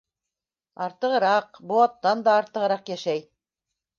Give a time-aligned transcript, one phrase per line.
[0.85, 3.23] Артығыраҡ, быуаттан да артығыраҡ йәшәй.